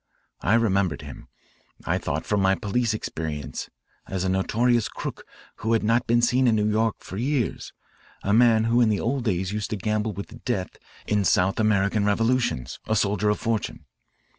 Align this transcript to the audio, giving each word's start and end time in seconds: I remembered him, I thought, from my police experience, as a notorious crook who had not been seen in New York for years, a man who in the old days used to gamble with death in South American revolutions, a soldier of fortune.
I 0.41 0.55
remembered 0.55 1.03
him, 1.03 1.27
I 1.85 1.99
thought, 1.99 2.25
from 2.25 2.41
my 2.41 2.55
police 2.55 2.91
experience, 2.95 3.69
as 4.07 4.23
a 4.23 4.29
notorious 4.29 4.89
crook 4.89 5.25
who 5.57 5.73
had 5.73 5.83
not 5.83 6.07
been 6.07 6.23
seen 6.23 6.47
in 6.47 6.55
New 6.55 6.67
York 6.67 6.95
for 7.01 7.17
years, 7.17 7.71
a 8.23 8.33
man 8.33 8.63
who 8.63 8.81
in 8.81 8.89
the 8.89 8.99
old 8.99 9.25
days 9.25 9.53
used 9.53 9.69
to 9.69 9.77
gamble 9.77 10.13
with 10.13 10.43
death 10.43 10.75
in 11.05 11.23
South 11.23 11.59
American 11.59 12.03
revolutions, 12.03 12.79
a 12.87 12.95
soldier 12.95 13.29
of 13.29 13.39
fortune. 13.39 13.85